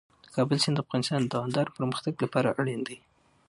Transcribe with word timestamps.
د 0.25 0.27
کابل 0.35 0.57
سیند 0.63 0.75
د 0.79 0.81
افغانستان 0.85 1.19
د 1.23 1.27
دوامداره 1.33 1.75
پرمختګ 1.77 2.13
لپاره 2.23 2.55
اړین 2.59 2.81
دی. 2.87 2.97